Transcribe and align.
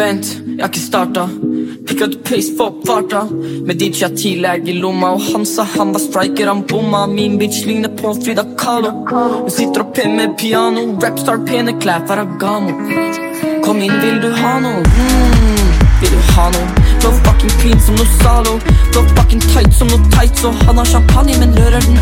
Vent, 0.00 0.28
jeg 0.56 0.62
har 0.62 0.70
ikke 0.70 0.80
starta. 0.80 1.22
Pick 1.86 2.00
up 2.00 2.12
the 2.12 2.18
pace, 2.24 2.48
for 2.56 2.72
farta. 2.86 3.20
Med 3.66 3.76
DJ 3.80 4.08
tidlig 4.16 4.68
i 4.72 4.76
lomma, 4.80 5.10
og 5.16 5.20
han 5.32 5.44
sa 5.44 5.66
han 5.74 5.92
var 5.92 6.00
striker, 6.00 6.48
han 6.48 6.62
bomma. 6.70 7.02
Min 7.06 7.36
bitch 7.38 7.66
ligner 7.68 7.92
på 7.98 8.14
Frida 8.22 8.46
Kahlo. 8.58 8.94
Hun 9.10 9.50
sitter 9.50 9.84
oppe 9.84 10.06
med 10.08 10.38
piano, 10.40 10.86
rapstar, 11.02 11.42
pene 11.44 11.76
klær, 11.82 12.06
Faragamo. 12.08 12.72
Kom 13.64 13.82
inn, 13.84 13.92
vil 14.00 14.22
du 14.24 14.30
ha 14.40 14.54
noe? 14.64 14.80
Mm, 14.80 15.68
vil 16.00 16.16
du 16.16 16.32
ha 16.32 16.48
noe? 16.56 16.88
Flow 17.00 17.12
fucking 17.26 17.52
clean 17.60 17.84
som 17.84 18.00
noe 18.00 18.08
Zalo. 18.22 18.56
Flow 18.92 19.04
fucking 19.18 19.44
tight 19.52 19.76
som 19.76 19.92
noe 19.92 20.00
tight, 20.16 20.32
så 20.40 20.54
han 20.64 20.80
har 20.80 20.88
champagne, 20.94 21.36
men 21.44 21.52
rører 21.60 21.84
den 21.90 22.00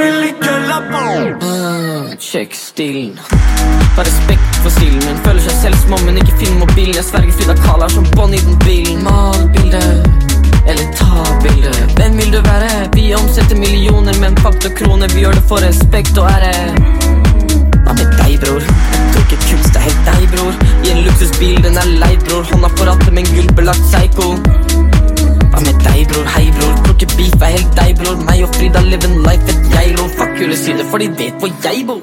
vil 0.00 0.26
ikke 0.30 0.54
la 0.68 0.78
på. 0.90 1.04
Sjekk 2.20 2.54
stilen. 2.56 3.18
Har 3.96 4.04
respekt 4.06 4.60
for 4.62 4.72
stilen 4.72 5.00
min. 5.04 5.20
Føler 5.24 5.42
seg 5.44 5.56
selv 5.64 5.78
som 5.82 5.96
om 5.96 6.08
hun 6.08 6.20
ikke 6.22 6.36
finner 6.40 6.58
mobilen. 6.62 6.96
Jeg 6.98 7.08
sverger 7.10 7.36
Frida 7.38 7.56
Kahlo 7.60 7.86
er 7.86 7.94
som 7.94 8.08
bånd 8.16 8.36
i 8.36 8.42
den 8.44 8.58
bilen. 8.64 9.02
Mal 9.04 9.40
bildet, 9.54 10.08
eller 10.64 10.86
ta 10.98 11.24
bildet. 11.44 11.80
Hvem 11.98 12.20
vil 12.20 12.32
du 12.36 12.40
være? 12.46 12.70
Vi 12.96 13.08
omsetter 13.18 13.60
millioner, 13.60 14.16
men 14.22 14.38
fakta 14.44 14.72
kroner. 14.80 15.12
Vi 15.14 15.24
gjør 15.26 15.36
det 15.38 15.44
for 15.50 15.64
respekt 15.66 16.20
og 16.20 16.30
ære. 16.30 16.54
Hva 17.84 17.96
med 17.98 18.16
deg, 18.20 18.36
bror? 18.44 18.62
Jeg 18.62 19.06
tror 19.14 19.26
ikke 19.26 19.40
kunst 19.48 19.76
er 19.76 19.88
helt 19.88 20.04
deg, 20.08 20.28
bror. 20.34 20.60
I 20.84 20.94
en 20.94 21.02
luksusbil, 21.08 21.58
den 21.66 21.80
er 21.80 21.92
lei, 22.04 22.14
bror. 22.28 22.46
Hånda 22.52 22.72
på 22.76 22.88
rattet 22.88 23.12
med 23.12 23.26
en 23.26 23.34
gullbelagt 23.36 23.88
psycho. 23.90 24.30
Hva 25.50 25.64
med 25.66 25.82
deg, 25.82 26.04
bror? 26.12 26.28
Hei, 26.36 26.46
bror. 26.56 26.76
Tror 26.84 26.94
ikke 26.96 27.10
beef 27.16 27.42
er 27.42 27.56
helt 27.58 27.72
deg, 27.80 27.96
bror. 27.98 28.20
Meg 28.28 28.44
og 28.46 28.54
Frida 28.54 28.84
living 28.86 29.18
en 29.18 29.24
life, 29.26 29.59
kule 30.40 30.56
sider, 30.56 30.84
for 30.90 30.98
de 30.98 31.08
vet 31.18 31.34
hvor 31.40 31.50
jeg 31.64 31.84
bor. 31.86 32.00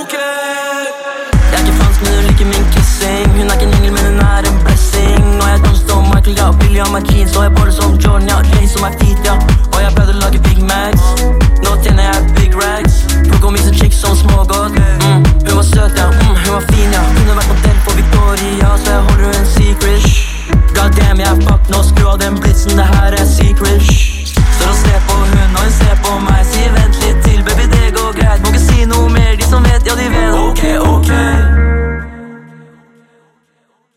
Ok. 0.00 0.14
Jeg 1.50 1.56
er 1.56 1.60
ikke 1.62 1.74
fransk, 1.80 2.00
men 2.04 2.12
hun 2.16 2.24
liker 2.28 2.46
min 2.52 2.66
kissing. 2.74 3.28
Hun 3.36 3.46
er 3.50 3.54
ikke 3.56 3.66
en 3.68 3.74
engel, 3.76 3.92
men 3.96 4.04
hun 4.08 4.20
er 4.30 4.50
en 4.50 4.58
blessing. 4.64 5.24
Og 5.42 5.48
jeg 5.52 5.60
danser 5.64 5.88
som 5.88 6.02
Michael, 6.12 6.36
ja. 6.40 6.46
Billy 6.60 6.78
har 6.84 6.90
meg 6.96 7.28
så 7.32 7.42
jeg 7.46 7.52
bare 7.58 7.72
som 7.78 7.90
Jordan, 8.04 8.28
ja. 8.32 8.36
Ray 8.52 8.66
som 8.74 8.82
er 8.88 8.92
fit, 9.00 9.20
ja. 9.28 9.67